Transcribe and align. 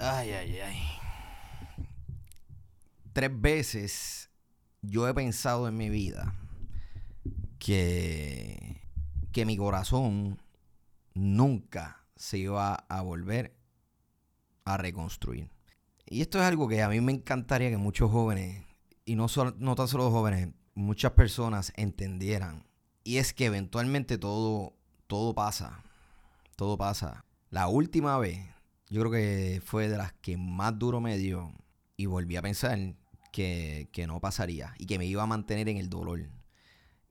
Ay, 0.00 0.30
ay, 0.30 0.60
ay. 0.60 0.78
Tres 3.12 3.30
veces 3.40 4.30
yo 4.80 5.08
he 5.08 5.14
pensado 5.14 5.66
en 5.66 5.76
mi 5.76 5.88
vida 5.88 6.36
que, 7.58 8.80
que 9.32 9.44
mi 9.44 9.56
corazón 9.56 10.40
nunca 11.14 12.04
se 12.14 12.38
iba 12.38 12.74
a 12.74 13.02
volver 13.02 13.56
a 14.64 14.76
reconstruir. 14.76 15.50
Y 16.06 16.20
esto 16.20 16.38
es 16.38 16.44
algo 16.44 16.68
que 16.68 16.80
a 16.80 16.88
mí 16.88 17.00
me 17.00 17.10
encantaría 17.10 17.68
que 17.68 17.76
muchos 17.76 18.08
jóvenes, 18.12 18.64
y 19.04 19.16
no, 19.16 19.26
no 19.56 19.74
tan 19.74 19.88
solo 19.88 20.12
jóvenes, 20.12 20.50
muchas 20.74 21.12
personas 21.12 21.72
entendieran. 21.74 22.64
Y 23.02 23.16
es 23.16 23.34
que 23.34 23.46
eventualmente 23.46 24.16
todo, 24.16 24.76
todo 25.08 25.34
pasa. 25.34 25.82
Todo 26.54 26.78
pasa. 26.78 27.24
La 27.50 27.66
última 27.66 28.16
vez 28.18 28.57
yo 28.90 29.00
creo 29.02 29.12
que 29.12 29.62
fue 29.64 29.88
de 29.88 29.98
las 29.98 30.12
que 30.14 30.36
más 30.36 30.78
duro 30.78 31.00
me 31.00 31.18
dio 31.18 31.52
y 31.96 32.06
volví 32.06 32.36
a 32.36 32.42
pensar 32.42 32.78
que, 33.32 34.04
no 34.06 34.20
pasaría 34.20 34.74
y 34.78 34.86
que 34.86 34.98
me 34.98 35.06
iba 35.06 35.22
a 35.22 35.26
mantener 35.26 35.68
en 35.68 35.76
el 35.76 35.90
dolor. 35.90 36.30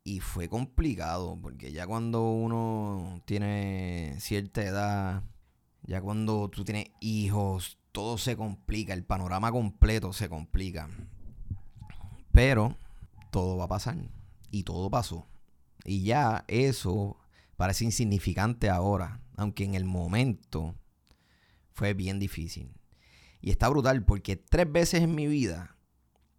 Y 0.04 0.22
fue 0.22 0.50
complicado 0.50 1.38
porque 1.42 1.72
ya 1.72 1.86
cuando 1.86 2.32
uno 2.32 3.22
tiene 3.26 4.16
cierta 4.20 4.64
edad, 4.64 5.24
ya 5.84 6.02
cuando 6.02 6.50
tú 6.50 6.64
tienes 6.64 6.88
hijos, 7.02 7.78
todo 7.92 8.18
se 8.18 8.36
complica, 8.38 8.94
el 8.94 9.04
panorama 9.04 9.52
completo 9.52 10.14
se 10.14 10.30
complica. 10.30 10.90
Pero 12.32 12.76
todo 13.32 13.58
va 13.58 13.66
a 13.66 13.70
pasar 13.70 13.98
y 14.50 14.64
todo 14.64 14.90
pasó. 14.90 15.28
Y 15.84 16.04
ya 16.04 16.46
eso 16.48 17.18
parece 17.56 17.86
insignificante 17.86 18.70
ahora, 18.70 19.22
aunque 19.36 19.66
en 19.66 19.76
el 19.76 19.86
momento 19.86 20.76
fue 21.78 21.94
bien 21.94 22.18
difícil. 22.18 22.74
Y 23.40 23.52
está 23.52 23.70
brutal 23.70 24.04
porque 24.04 24.36
tres 24.36 24.70
veces 24.70 25.04
en 25.04 25.14
mi 25.14 25.28
vida 25.28 25.78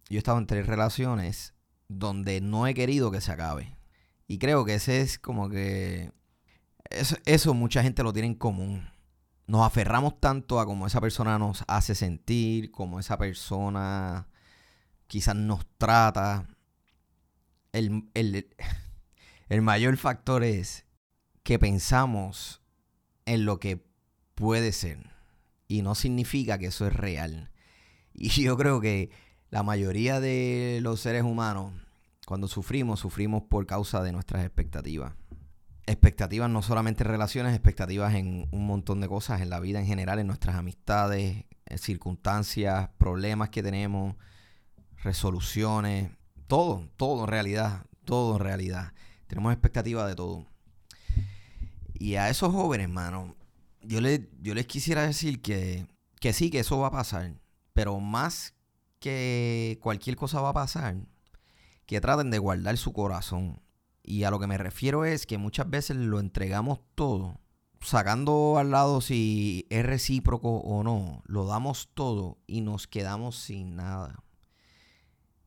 yo 0.09 0.17
he 0.17 0.17
estado 0.17 0.37
en 0.37 0.47
tres 0.47 0.67
relaciones 0.67 1.53
donde 1.87 2.41
no 2.41 2.67
he 2.67 2.73
querido 2.73 3.09
que 3.09 3.21
se 3.21 3.31
acabe. 3.31 3.77
Y 4.27 4.37
creo 4.37 4.65
que 4.65 4.75
ese 4.75 4.99
es 4.99 5.17
como 5.17 5.49
que... 5.49 6.11
Eso, 6.89 7.15
eso 7.25 7.53
mucha 7.53 7.81
gente 7.81 8.03
lo 8.03 8.11
tiene 8.11 8.27
en 8.27 8.35
común. 8.35 8.89
Nos 9.47 9.65
aferramos 9.65 10.19
tanto 10.19 10.59
a 10.59 10.65
cómo 10.65 10.87
esa 10.87 10.99
persona 10.99 11.39
nos 11.39 11.63
hace 11.67 11.95
sentir, 11.95 12.69
cómo 12.69 12.99
esa 12.99 13.17
persona 13.17 14.27
quizás 15.07 15.35
nos 15.35 15.65
trata. 15.77 16.49
El, 17.71 18.09
el, 18.13 18.53
el 19.47 19.61
mayor 19.61 19.95
factor 19.95 20.43
es 20.43 20.85
que 21.43 21.59
pensamos 21.59 22.61
en 23.25 23.45
lo 23.45 23.59
que 23.59 23.81
puede 24.35 24.73
ser 24.73 25.18
y 25.69 25.83
no 25.83 25.95
significa 25.95 26.57
que 26.57 26.65
eso 26.65 26.85
es 26.85 26.93
real. 26.93 27.51
Y 28.13 28.29
yo 28.41 28.57
creo 28.57 28.81
que 28.81 29.11
la 29.49 29.63
mayoría 29.63 30.19
de 30.19 30.79
los 30.81 30.99
seres 30.99 31.23
humanos, 31.23 31.73
cuando 32.25 32.49
sufrimos, 32.49 32.99
sufrimos 32.99 33.43
por 33.43 33.65
causa 33.65 34.03
de 34.03 34.11
nuestras 34.11 34.43
expectativas. 34.43 35.13
Expectativas 35.85 36.49
no 36.49 36.61
solamente 36.61 37.03
en 37.03 37.09
relaciones, 37.09 37.53
expectativas 37.53 38.13
en 38.15 38.47
un 38.51 38.67
montón 38.67 38.99
de 38.99 39.07
cosas, 39.07 39.41
en 39.41 39.49
la 39.49 39.59
vida 39.59 39.79
en 39.79 39.87
general, 39.87 40.19
en 40.19 40.27
nuestras 40.27 40.55
amistades, 40.55 41.45
circunstancias, 41.77 42.89
problemas 42.97 43.49
que 43.49 43.63
tenemos, 43.63 44.15
resoluciones, 45.03 46.11
todo, 46.47 46.87
todo 46.97 47.23
en 47.23 47.27
realidad, 47.27 47.85
todo 48.05 48.37
en 48.37 48.43
realidad. 48.43 48.93
Tenemos 49.27 49.53
expectativas 49.53 50.07
de 50.07 50.15
todo. 50.15 50.45
Y 51.93 52.15
a 52.15 52.29
esos 52.29 52.51
jóvenes, 52.53 52.85
hermano, 52.85 53.35
yo, 53.81 53.99
yo 54.41 54.53
les 54.53 54.67
quisiera 54.67 55.05
decir 55.05 55.41
que, 55.41 55.87
que 56.19 56.33
sí, 56.33 56.49
que 56.49 56.59
eso 56.59 56.79
va 56.79 56.87
a 56.87 56.91
pasar, 56.91 57.39
pero 57.73 57.99
más 57.99 58.53
que 58.99 59.79
cualquier 59.81 60.15
cosa 60.15 60.41
va 60.41 60.49
a 60.49 60.53
pasar, 60.53 60.97
que 61.85 62.01
traten 62.01 62.31
de 62.31 62.39
guardar 62.39 62.77
su 62.77 62.93
corazón. 62.93 63.61
Y 64.03 64.23
a 64.23 64.31
lo 64.31 64.39
que 64.39 64.47
me 64.47 64.57
refiero 64.57 65.05
es 65.05 65.25
que 65.25 65.37
muchas 65.37 65.69
veces 65.69 65.95
lo 65.97 66.19
entregamos 66.19 66.79
todo, 66.95 67.39
sacando 67.81 68.57
al 68.57 68.71
lado 68.71 69.01
si 69.01 69.65
es 69.69 69.85
recíproco 69.85 70.57
o 70.57 70.83
no, 70.83 71.21
lo 71.25 71.45
damos 71.45 71.89
todo 71.93 72.37
y 72.47 72.61
nos 72.61 72.87
quedamos 72.87 73.37
sin 73.37 73.75
nada. 73.75 74.23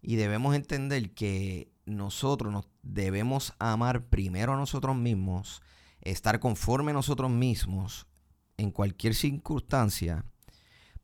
Y 0.00 0.16
debemos 0.16 0.54
entender 0.54 1.14
que 1.14 1.70
nosotros 1.84 2.52
nos 2.52 2.68
debemos 2.82 3.54
amar 3.58 4.06
primero 4.06 4.54
a 4.54 4.56
nosotros 4.56 4.96
mismos, 4.96 5.62
estar 6.00 6.40
conforme 6.40 6.90
a 6.90 6.94
nosotros 6.94 7.30
mismos 7.30 8.06
en 8.56 8.70
cualquier 8.70 9.14
circunstancia 9.14 10.24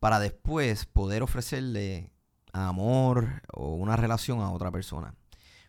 para 0.00 0.20
después 0.20 0.86
poder 0.86 1.22
ofrecerle 1.22 2.10
amor 2.52 3.42
o 3.52 3.74
una 3.74 3.96
relación 3.96 4.40
a 4.40 4.50
otra 4.50 4.70
persona. 4.70 5.14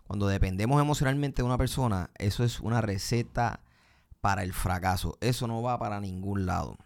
Cuando 0.05 0.27
dependemos 0.27 0.81
emocionalmente 0.81 1.41
de 1.41 1.45
una 1.45 1.57
persona, 1.57 2.09
eso 2.17 2.43
es 2.43 2.59
una 2.59 2.81
receta 2.81 3.61
para 4.21 4.43
el 4.43 4.53
fracaso. 4.53 5.17
Eso 5.21 5.47
no 5.47 5.61
va 5.61 5.77
para 5.77 5.99
ningún 5.99 6.45
lado. 6.45 6.77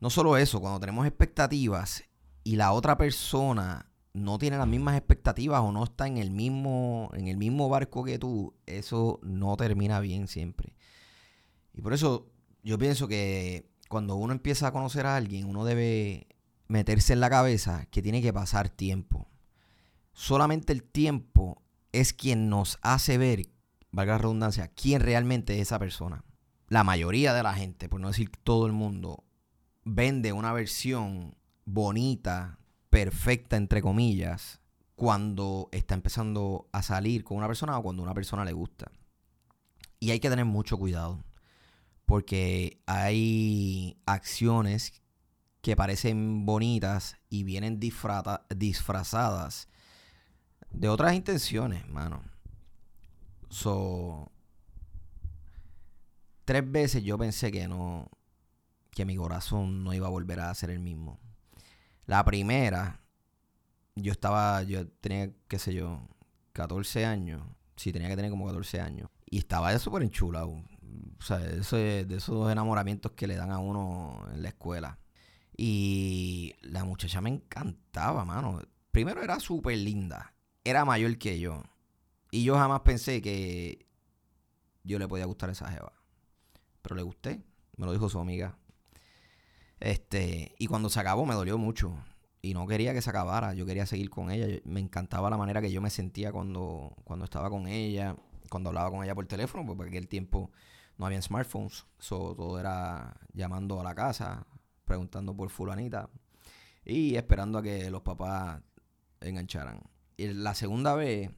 No 0.00 0.10
solo 0.10 0.36
eso, 0.36 0.60
cuando 0.60 0.80
tenemos 0.80 1.06
expectativas 1.06 2.04
y 2.42 2.56
la 2.56 2.72
otra 2.72 2.96
persona 2.96 3.86
no 4.12 4.38
tiene 4.38 4.56
las 4.58 4.66
mismas 4.66 4.96
expectativas 4.96 5.60
o 5.60 5.70
no 5.70 5.84
está 5.84 6.06
en 6.06 6.16
el 6.16 6.30
mismo, 6.30 7.10
en 7.12 7.28
el 7.28 7.36
mismo 7.36 7.68
barco 7.68 8.04
que 8.04 8.18
tú, 8.18 8.54
eso 8.66 9.20
no 9.22 9.56
termina 9.56 10.00
bien 10.00 10.26
siempre. 10.26 10.74
Y 11.74 11.82
por 11.82 11.92
eso 11.92 12.26
yo 12.62 12.78
pienso 12.78 13.06
que 13.06 13.69
cuando 13.90 14.14
uno 14.14 14.32
empieza 14.32 14.68
a 14.68 14.72
conocer 14.72 15.04
a 15.04 15.16
alguien, 15.16 15.46
uno 15.46 15.64
debe 15.64 16.28
meterse 16.68 17.12
en 17.12 17.18
la 17.18 17.28
cabeza 17.28 17.86
que 17.90 18.02
tiene 18.02 18.22
que 18.22 18.32
pasar 18.32 18.68
tiempo. 18.68 19.26
Solamente 20.12 20.72
el 20.72 20.84
tiempo 20.84 21.60
es 21.90 22.12
quien 22.12 22.48
nos 22.48 22.78
hace 22.82 23.18
ver, 23.18 23.48
valga 23.90 24.12
la 24.12 24.18
redundancia, 24.18 24.68
quién 24.68 25.02
realmente 25.02 25.56
es 25.56 25.62
esa 25.62 25.80
persona. 25.80 26.22
La 26.68 26.84
mayoría 26.84 27.34
de 27.34 27.42
la 27.42 27.52
gente, 27.52 27.88
por 27.88 28.00
no 28.00 28.06
decir 28.06 28.30
todo 28.44 28.66
el 28.66 28.72
mundo, 28.72 29.24
vende 29.84 30.32
una 30.32 30.52
versión 30.52 31.34
bonita, 31.64 32.60
perfecta, 32.90 33.56
entre 33.56 33.82
comillas, 33.82 34.60
cuando 34.94 35.68
está 35.72 35.94
empezando 35.96 36.68
a 36.70 36.84
salir 36.84 37.24
con 37.24 37.38
una 37.38 37.48
persona 37.48 37.76
o 37.76 37.82
cuando 37.82 38.04
una 38.04 38.14
persona 38.14 38.44
le 38.44 38.52
gusta. 38.52 38.92
Y 39.98 40.12
hay 40.12 40.20
que 40.20 40.30
tener 40.30 40.44
mucho 40.44 40.78
cuidado 40.78 41.24
porque 42.10 42.82
hay 42.86 43.96
acciones 44.04 45.00
que 45.62 45.76
parecen 45.76 46.44
bonitas 46.44 47.16
y 47.28 47.44
vienen 47.44 47.78
disfrazadas 47.78 49.68
de 50.72 50.88
otras 50.88 51.14
intenciones, 51.14 51.88
mano. 51.88 52.24
So, 53.48 54.32
tres 56.44 56.68
veces 56.68 57.04
yo 57.04 57.16
pensé 57.16 57.52
que 57.52 57.68
no, 57.68 58.10
que 58.90 59.04
mi 59.04 59.14
corazón 59.14 59.84
no 59.84 59.94
iba 59.94 60.08
a 60.08 60.10
volver 60.10 60.40
a 60.40 60.52
ser 60.56 60.70
el 60.70 60.80
mismo. 60.80 61.20
La 62.06 62.24
primera, 62.24 63.02
yo 63.94 64.10
estaba, 64.10 64.64
yo 64.64 64.88
tenía, 64.88 65.30
qué 65.46 65.60
sé 65.60 65.74
yo, 65.74 66.08
14 66.54 67.06
años. 67.06 67.46
Sí, 67.76 67.92
tenía 67.92 68.08
que 68.08 68.16
tener 68.16 68.32
como 68.32 68.46
14 68.46 68.80
años. 68.80 69.08
Y 69.26 69.38
estaba 69.38 69.78
súper 69.78 70.02
enchulado 70.02 70.60
o 71.20 71.22
sea, 71.22 71.38
eso 71.50 71.76
de, 71.76 72.06
esos 72.16 72.50
enamoramientos 72.50 73.12
que 73.12 73.26
le 73.26 73.36
dan 73.36 73.52
a 73.52 73.58
uno 73.58 74.26
en 74.32 74.42
la 74.42 74.48
escuela. 74.48 74.98
Y 75.54 76.54
la 76.62 76.84
muchacha 76.84 77.20
me 77.20 77.28
encantaba, 77.28 78.24
mano. 78.24 78.62
Primero 78.90 79.22
era 79.22 79.38
súper 79.38 79.76
linda. 79.76 80.32
Era 80.64 80.86
mayor 80.86 81.18
que 81.18 81.38
yo. 81.38 81.62
Y 82.30 82.42
yo 82.44 82.56
jamás 82.56 82.80
pensé 82.80 83.20
que 83.20 83.86
yo 84.82 84.98
le 84.98 85.06
podía 85.06 85.26
gustar 85.26 85.50
a 85.50 85.52
esa 85.52 85.70
jeva. 85.70 85.92
Pero 86.80 86.96
le 86.96 87.02
gusté. 87.02 87.42
Me 87.76 87.84
lo 87.84 87.92
dijo 87.92 88.08
su 88.08 88.18
amiga. 88.18 88.56
Este, 89.78 90.54
y 90.58 90.66
cuando 90.68 90.88
se 90.88 91.00
acabó 91.00 91.26
me 91.26 91.34
dolió 91.34 91.58
mucho. 91.58 92.02
Y 92.40 92.54
no 92.54 92.66
quería 92.66 92.94
que 92.94 93.02
se 93.02 93.10
acabara. 93.10 93.52
Yo 93.52 93.66
quería 93.66 93.84
seguir 93.84 94.08
con 94.08 94.30
ella. 94.30 94.46
Me 94.64 94.80
encantaba 94.80 95.28
la 95.28 95.36
manera 95.36 95.60
que 95.60 95.70
yo 95.70 95.82
me 95.82 95.90
sentía 95.90 96.32
cuando, 96.32 96.96
cuando 97.04 97.26
estaba 97.26 97.50
con 97.50 97.68
ella. 97.68 98.16
Cuando 98.48 98.70
hablaba 98.70 98.90
con 98.90 99.04
ella 99.04 99.14
por 99.14 99.26
teléfono. 99.26 99.66
Porque 99.66 99.90
aquel 99.90 100.08
tiempo 100.08 100.50
no 101.00 101.06
había 101.06 101.22
smartphones, 101.22 101.86
todo 102.06 102.60
era 102.60 103.16
llamando 103.32 103.80
a 103.80 103.84
la 103.84 103.94
casa, 103.94 104.46
preguntando 104.84 105.34
por 105.34 105.48
fulanita 105.48 106.10
y 106.84 107.16
esperando 107.16 107.56
a 107.56 107.62
que 107.62 107.90
los 107.90 108.02
papás 108.02 108.60
engancharan. 109.22 109.80
Y 110.18 110.26
la 110.34 110.54
segunda 110.54 110.94
vez 110.94 111.30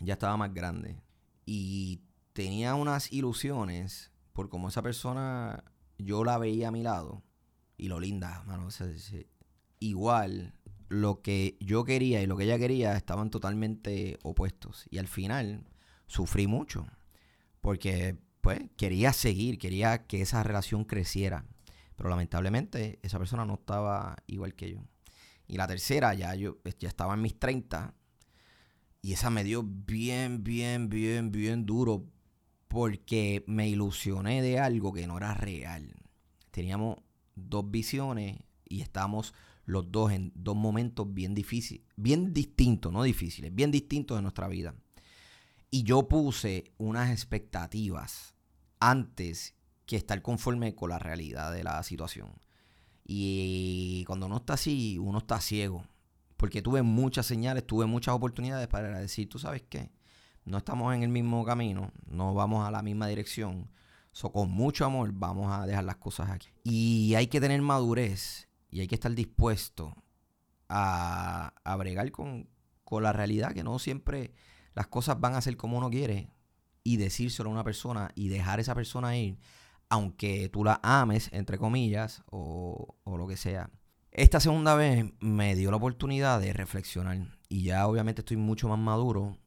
ya 0.00 0.14
estaba 0.14 0.38
más 0.38 0.54
grande 0.54 0.98
y 1.44 2.00
tenía 2.32 2.74
unas 2.74 3.12
ilusiones 3.12 4.10
por 4.32 4.48
como 4.48 4.68
esa 4.68 4.80
persona 4.80 5.64
yo 5.98 6.24
la 6.24 6.38
veía 6.38 6.68
a 6.68 6.72
mi 6.72 6.82
lado 6.82 7.22
y 7.76 7.88
lo 7.88 8.00
linda, 8.00 8.42
mano, 8.46 8.68
igual 9.80 10.54
lo 10.88 11.20
que 11.20 11.58
yo 11.60 11.84
quería 11.84 12.22
y 12.22 12.26
lo 12.26 12.38
que 12.38 12.44
ella 12.44 12.58
quería 12.58 12.96
estaban 12.96 13.28
totalmente 13.28 14.18
opuestos 14.22 14.86
y 14.88 14.96
al 14.96 15.08
final 15.08 15.62
sufrí 16.06 16.46
mucho 16.46 16.86
porque 17.60 18.16
pues 18.42 18.60
quería 18.76 19.12
seguir, 19.12 19.56
quería 19.58 20.06
que 20.06 20.20
esa 20.20 20.42
relación 20.42 20.84
creciera. 20.84 21.46
Pero 21.96 22.10
lamentablemente 22.10 22.98
esa 23.02 23.18
persona 23.18 23.46
no 23.46 23.54
estaba 23.54 24.16
igual 24.26 24.54
que 24.54 24.72
yo. 24.72 24.84
Y 25.46 25.56
la 25.56 25.68
tercera, 25.68 26.12
ya 26.14 26.34
yo 26.34 26.58
ya 26.78 26.88
estaba 26.88 27.14
en 27.14 27.22
mis 27.22 27.38
30. 27.38 27.94
Y 29.00 29.12
esa 29.12 29.30
me 29.30 29.44
dio 29.44 29.62
bien, 29.62 30.42
bien, 30.42 30.88
bien, 30.88 31.30
bien 31.30 31.64
duro. 31.64 32.04
Porque 32.66 33.44
me 33.46 33.68
ilusioné 33.68 34.42
de 34.42 34.58
algo 34.58 34.92
que 34.92 35.06
no 35.06 35.18
era 35.18 35.34
real. 35.34 35.94
Teníamos 36.50 36.98
dos 37.36 37.70
visiones 37.70 38.38
y 38.68 38.80
estábamos 38.80 39.34
los 39.66 39.92
dos 39.92 40.10
en 40.10 40.32
dos 40.34 40.56
momentos 40.56 41.14
bien 41.14 41.34
difíciles, 41.34 41.86
bien 41.94 42.34
distintos, 42.34 42.92
no 42.92 43.04
difíciles, 43.04 43.54
bien 43.54 43.70
distintos 43.70 44.18
de 44.18 44.22
nuestra 44.22 44.48
vida. 44.48 44.74
Y 45.70 45.84
yo 45.84 46.08
puse 46.08 46.72
unas 46.78 47.10
expectativas 47.10 48.31
antes 48.82 49.54
que 49.86 49.96
estar 49.96 50.20
conforme 50.22 50.74
con 50.74 50.90
la 50.90 50.98
realidad 50.98 51.52
de 51.52 51.64
la 51.64 51.82
situación. 51.82 52.32
Y 53.04 54.04
cuando 54.06 54.26
uno 54.26 54.38
está 54.38 54.54
así, 54.54 54.98
uno 54.98 55.18
está 55.18 55.40
ciego. 55.40 55.84
Porque 56.36 56.62
tuve 56.62 56.82
muchas 56.82 57.26
señales, 57.26 57.66
tuve 57.66 57.86
muchas 57.86 58.14
oportunidades 58.14 58.66
para 58.66 58.98
decir, 58.98 59.28
tú 59.28 59.38
sabes 59.38 59.62
qué, 59.68 59.92
no 60.44 60.58
estamos 60.58 60.92
en 60.94 61.04
el 61.04 61.08
mismo 61.08 61.44
camino, 61.44 61.92
no 62.06 62.34
vamos 62.34 62.66
a 62.66 62.70
la 62.70 62.82
misma 62.82 63.06
dirección. 63.06 63.70
So, 64.10 64.32
con 64.32 64.50
mucho 64.50 64.84
amor 64.84 65.12
vamos 65.12 65.52
a 65.52 65.66
dejar 65.66 65.84
las 65.84 65.96
cosas 65.96 66.30
aquí. 66.30 66.48
Y 66.64 67.14
hay 67.14 67.28
que 67.28 67.40
tener 67.40 67.62
madurez 67.62 68.48
y 68.70 68.80
hay 68.80 68.88
que 68.88 68.96
estar 68.96 69.14
dispuesto 69.14 69.94
a, 70.68 71.54
a 71.62 71.76
bregar 71.76 72.10
con, 72.10 72.48
la 73.00 73.12
realidad, 73.12 73.54
que 73.54 73.64
no 73.64 73.78
siempre 73.78 74.34
las 74.74 74.86
cosas 74.88 75.18
van 75.18 75.34
a 75.34 75.40
ser 75.40 75.56
como 75.56 75.78
uno 75.78 75.88
quiere 75.88 76.30
y 76.84 76.96
decírselo 76.96 77.50
a 77.50 77.52
una 77.52 77.64
persona 77.64 78.10
y 78.14 78.28
dejar 78.28 78.58
a 78.58 78.62
esa 78.62 78.74
persona 78.74 79.16
ir, 79.16 79.38
aunque 79.88 80.48
tú 80.48 80.64
la 80.64 80.80
ames, 80.82 81.30
entre 81.32 81.58
comillas, 81.58 82.22
o, 82.30 82.96
o 83.04 83.16
lo 83.16 83.26
que 83.26 83.36
sea. 83.36 83.70
Esta 84.10 84.40
segunda 84.40 84.74
vez 84.74 85.06
me 85.20 85.56
dio 85.56 85.70
la 85.70 85.78
oportunidad 85.78 86.40
de 86.40 86.52
reflexionar 86.52 87.18
y 87.48 87.62
ya 87.62 87.86
obviamente 87.86 88.20
estoy 88.20 88.36
mucho 88.36 88.68
más 88.68 88.78
maduro 88.78 89.38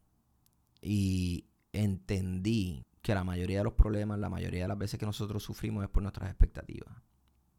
y 0.82 1.46
entendí 1.72 2.84
que 3.02 3.14
la 3.14 3.24
mayoría 3.24 3.60
de 3.60 3.64
los 3.64 3.74
problemas, 3.74 4.18
la 4.18 4.30
mayoría 4.30 4.64
de 4.64 4.68
las 4.68 4.78
veces 4.78 5.00
que 5.00 5.06
nosotros 5.06 5.44
sufrimos 5.44 5.84
es 5.84 5.90
por 5.90 6.02
nuestras 6.02 6.30
expectativas. 6.30 6.92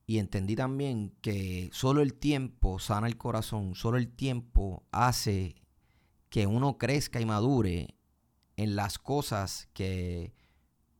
Y 0.06 0.19
entendí 0.19 0.55
también 0.56 1.14
que 1.20 1.69
solo 1.73 2.00
el 2.00 2.14
tiempo 2.14 2.78
sana 2.78 3.06
el 3.06 3.17
corazón, 3.17 3.75
solo 3.75 3.99
el 3.99 4.08
tiempo 4.08 4.84
hace 4.93 5.56
que 6.28 6.46
uno 6.46 6.78
crezca 6.78 7.20
y 7.20 7.26
madure 7.26 7.96
en 8.56 8.76
las 8.76 8.99
cosas 8.99 9.69
que 9.73 10.35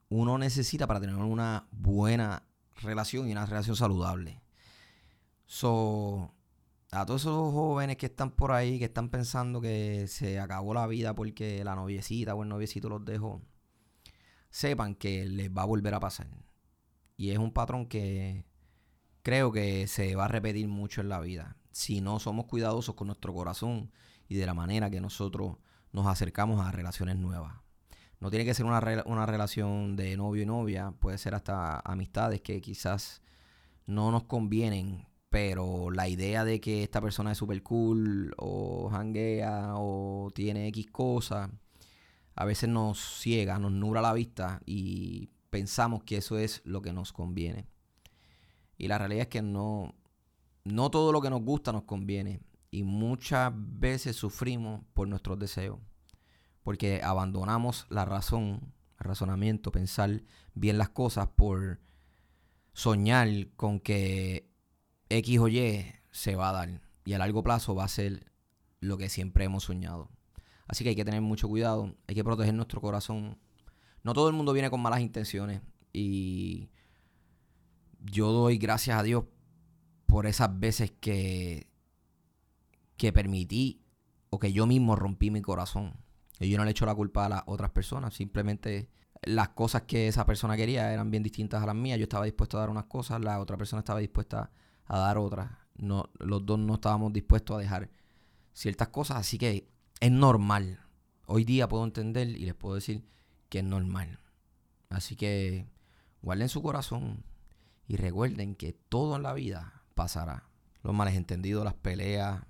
uno 0.09 0.39
necesita 0.39 0.87
para 0.87 1.01
tener 1.01 1.17
una 1.17 1.69
buena 1.73 2.47
relación 2.77 3.29
y 3.29 3.33
una 3.33 3.47
relación 3.47 3.77
saludable. 3.77 4.43
So, 5.47 6.35
a 6.91 7.07
todos 7.07 7.23
esos 7.23 7.53
jóvenes 7.53 7.97
que 7.97 8.07
están 8.07 8.31
por 8.31 8.53
ahí, 8.53 8.79
que 8.79 8.87
están 8.87 9.09
pensando 9.09 9.61
que 9.61 10.07
se 10.09 10.39
acabó 10.39 10.75
la 10.75 10.87
vida 10.87 11.15
porque 11.15 11.65
la 11.65 11.75
noviecita 11.75 12.35
o 12.35 12.43
el 12.43 12.49
noviecito 12.49 12.89
los 12.89 13.05
dejó, 13.05 13.43
sepan 14.51 14.95
que 14.95 15.27
les 15.27 15.51
va 15.51 15.63
a 15.63 15.67
volver 15.67 15.95
a 15.95 16.01
pasar. 16.01 16.29
Y 17.17 17.31
es 17.31 17.39
un 17.39 17.53
patrón 17.53 17.87
que 17.87 18.45
creo 19.23 19.53
que 19.53 19.87
se 19.87 20.15
va 20.15 20.27
a 20.27 20.29
repetir 20.29 20.69
mucho 20.69 21.01
en 21.01 21.09
la 21.09 21.21
vida. 21.21 21.57
Si 21.73 22.01
no 22.01 22.19
somos 22.19 22.47
cuidadosos 22.47 22.95
con 22.95 23.09
nuestro 23.09 23.35
corazón 23.35 23.91
y 24.29 24.37
de 24.37 24.47
la 24.47 24.55
manera 24.55 24.91
que 24.91 25.01
nosotros 25.01 25.57
nos 25.97 26.07
acercamos 26.07 26.65
a 26.65 26.71
relaciones 26.71 27.17
nuevas. 27.17 27.55
No 28.21 28.31
tiene 28.31 28.45
que 28.45 28.55
ser 28.55 28.67
una, 28.67 28.81
una 29.07 29.27
relación 29.27 29.97
de 29.97 30.17
novio 30.17 30.43
y 30.43 30.47
novia, 30.47 30.93
puede 31.01 31.19
ser 31.19 31.35
hasta 31.35 31.81
amistades 31.81 32.41
que 32.43 32.61
quizás 32.61 33.23
no 33.87 34.11
nos 34.11 34.25
convienen, 34.25 35.07
pero 35.31 35.91
la 35.91 36.09
idea 36.09 36.45
de 36.45 36.61
que 36.61 36.83
esta 36.83 37.01
persona 37.01 37.33
es 37.33 37.39
super 37.39 37.63
cool 37.63 38.35
o 38.37 38.91
hanguea 38.91 39.73
o 39.75 40.31
tiene 40.35 40.69
X 40.69 40.87
cosas 40.93 41.51
a 42.37 42.45
veces 42.45 42.69
nos 42.69 43.01
ciega, 43.01 43.59
nos 43.59 43.73
nubla 43.73 44.03
la 44.03 44.13
vista 44.13 44.61
y 44.67 45.31
pensamos 45.49 46.05
que 46.05 46.19
eso 46.19 46.39
es 46.39 46.61
lo 46.65 46.83
que 46.83 46.93
nos 46.93 47.15
conviene. 47.15 47.67
Y 48.77 48.89
la 48.89 48.99
realidad 48.99 49.23
es 49.23 49.29
que 49.29 49.41
no, 49.41 49.95
no 50.65 50.91
todo 50.91 51.13
lo 51.13 51.23
que 51.23 51.31
nos 51.31 51.41
gusta 51.41 51.73
nos 51.73 51.85
conviene. 51.85 52.41
Y 52.77 52.83
muchas 52.83 53.55
veces 53.55 54.17
sufrimos 54.17 54.83
por 54.93 55.09
nuestros 55.09 55.39
deseos. 55.39 55.79
Porque 56.63 57.01
abandonamos 57.03 57.87
la 57.89 58.05
razón, 58.05 58.75
el 59.01 59.05
razonamiento, 59.07 59.73
pensar 59.73 60.25
bien 60.53 60.77
las 60.77 60.91
cosas 60.91 61.27
por 61.29 61.81
soñar 62.75 63.29
con 63.57 63.81
que 63.81 64.51
X 65.09 65.39
o 65.39 65.49
Y 65.49 65.87
se 66.11 66.37
va 66.37 66.51
a 66.51 66.53
dar. 66.53 66.83
Y 67.07 67.15
a 67.15 67.19
largo 67.19 67.43
plazo 67.43 67.75
va 67.75 67.85
a 67.85 67.89
ser 67.89 68.31
lo 68.81 68.99
que 68.99 69.09
siempre 69.09 69.47
hemos 69.47 69.65
soñado. 69.65 70.11
Así 70.69 70.85
que 70.85 70.91
hay 70.91 70.97
que 70.97 71.05
tener 71.07 71.23
mucho 71.23 71.49
cuidado, 71.49 71.97
hay 72.07 72.15
que 72.15 72.25
proteger 72.25 72.53
nuestro 72.53 72.83
corazón. 72.83 73.39
No 74.03 74.13
todo 74.13 74.29
el 74.29 74.35
mundo 74.35 74.53
viene 74.53 74.69
con 74.69 74.83
malas 74.83 75.01
intenciones 75.01 75.63
y 75.95 76.69
yo 78.03 78.33
doy 78.33 78.59
gracias 78.59 78.99
a 78.99 79.03
Dios 79.03 79.25
por 80.05 80.27
esas 80.27 80.61
veces 80.61 80.93
que, 81.01 81.69
que 82.97 83.13
permití 83.13 83.83
o 84.31 84.39
que 84.39 84.53
yo 84.53 84.67
mismo 84.67 84.97
rompí 84.97 85.31
mi 85.31 85.43
corazón. 85.43 85.95
Y 86.39 86.49
yo 86.49 86.59
no 86.59 86.65
le 86.65 86.73
echo 86.73 86.87
la 86.87 86.95
culpa 86.95 87.27
a 87.27 87.29
las 87.29 87.43
otras 87.47 87.71
personas, 87.71 88.15
simplemente 88.15 88.91
las 89.23 89.51
cosas 89.51 89.83
que 89.83 90.09
esa 90.09 90.27
persona 90.27 90.57
quería 90.57 90.93
eran 90.93 91.11
bien 91.11 91.23
distintas 91.23 91.63
a 91.63 91.67
las 91.67 91.75
mías. 91.75 91.99
Yo 91.99 92.05
estaba 92.05 92.25
dispuesto 92.25 92.57
a 92.57 92.61
dar 92.61 92.71
unas 92.71 92.85
cosas, 92.85 93.21
la 93.21 93.41
otra 93.41 93.57
persona 93.57 93.81
estaba 93.81 94.01
dispuesta 94.01 94.51
a 94.85 94.99
dar 94.99 95.19
otras. 95.19 95.51
No, 95.77 96.11
los 96.19 96.45
dos 96.45 96.59
no 96.59 96.75
estábamos 96.75 97.13
dispuestos 97.13 97.57
a 97.57 97.61
dejar 97.61 97.91
ciertas 98.53 98.89
cosas, 98.89 99.19
así 99.19 99.39
que 99.39 99.69
es 100.01 100.11
normal. 100.11 100.81
Hoy 101.27 101.45
día 101.45 101.69
puedo 101.69 101.85
entender 101.85 102.29
y 102.29 102.45
les 102.45 102.55
puedo 102.55 102.75
decir 102.75 103.05
que 103.49 103.59
es 103.59 103.65
normal. 103.65 104.21
Así 104.89 105.17
que 105.17 105.67
guarden 106.23 106.49
su 106.49 106.63
corazón 106.63 107.25
y 107.89 107.97
recuerden 107.97 108.55
que 108.55 108.73
todo 108.73 109.17
en 109.17 109.23
la 109.23 109.35
vida 109.35 109.83
pasará. 109.95 110.49
Los 110.83 110.95
malentendidos, 110.95 111.65
las 111.65 111.75
peleas, 111.75 112.45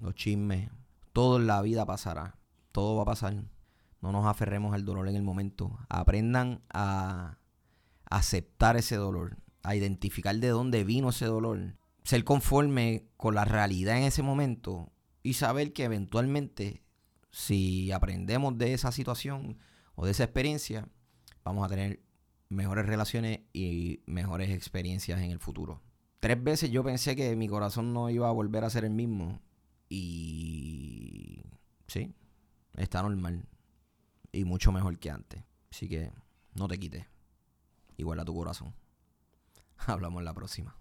los 0.00 0.14
chismes, 0.14 0.70
todo 1.12 1.38
en 1.38 1.46
la 1.46 1.62
vida 1.62 1.86
pasará. 1.86 2.38
Todo 2.72 2.96
va 2.96 3.02
a 3.02 3.06
pasar. 3.06 3.34
No 4.00 4.12
nos 4.12 4.26
aferremos 4.26 4.74
al 4.74 4.84
dolor 4.84 5.08
en 5.08 5.16
el 5.16 5.22
momento. 5.22 5.78
Aprendan 5.88 6.62
a 6.70 7.38
aceptar 8.08 8.76
ese 8.76 8.96
dolor, 8.96 9.36
a 9.62 9.74
identificar 9.74 10.36
de 10.36 10.48
dónde 10.48 10.84
vino 10.84 11.10
ese 11.10 11.26
dolor, 11.26 11.74
ser 12.04 12.24
conforme 12.24 13.08
con 13.16 13.34
la 13.34 13.44
realidad 13.44 13.98
en 13.98 14.04
ese 14.04 14.22
momento 14.22 14.92
y 15.22 15.34
saber 15.34 15.72
que 15.72 15.84
eventualmente, 15.84 16.82
si 17.30 17.92
aprendemos 17.92 18.56
de 18.56 18.72
esa 18.72 18.92
situación 18.92 19.58
o 19.94 20.06
de 20.06 20.12
esa 20.12 20.24
experiencia, 20.24 20.88
vamos 21.44 21.66
a 21.66 21.68
tener 21.68 22.00
mejores 22.48 22.86
relaciones 22.86 23.40
y 23.52 24.00
mejores 24.06 24.50
experiencias 24.50 25.20
en 25.20 25.30
el 25.30 25.38
futuro. 25.38 25.82
Tres 26.20 26.42
veces 26.42 26.70
yo 26.70 26.82
pensé 26.82 27.14
que 27.14 27.36
mi 27.36 27.48
corazón 27.48 27.92
no 27.92 28.10
iba 28.10 28.28
a 28.28 28.32
volver 28.32 28.64
a 28.64 28.70
ser 28.70 28.84
el 28.84 28.90
mismo. 28.90 29.40
Y 29.88 31.42
sí, 31.86 32.14
está 32.76 33.02
normal. 33.02 33.46
Y 34.32 34.44
mucho 34.44 34.72
mejor 34.72 34.98
que 34.98 35.10
antes. 35.10 35.42
Así 35.70 35.88
que 35.88 36.12
no 36.54 36.68
te 36.68 36.78
quites. 36.78 37.06
Igual 37.96 38.20
a 38.20 38.24
tu 38.24 38.34
corazón. 38.34 38.74
Hablamos 39.86 40.22
la 40.22 40.34
próxima. 40.34 40.77